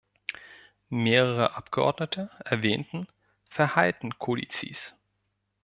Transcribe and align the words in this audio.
Mehrere 0.89 1.53
Abgeordnete 1.53 2.31
erwähnten 2.43 3.07
Verhaltenkodizes. 3.47 4.95